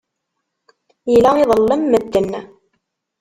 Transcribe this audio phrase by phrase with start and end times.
[1.11, 2.29] Yella iḍellem medden.